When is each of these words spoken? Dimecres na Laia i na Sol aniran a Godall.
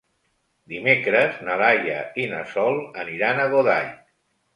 Dimecres 0.71 1.35
na 1.49 1.57
Laia 1.61 1.97
i 2.23 2.25
na 2.31 2.39
Sol 2.53 2.81
aniran 3.05 3.43
a 3.43 3.47
Godall. 3.53 3.93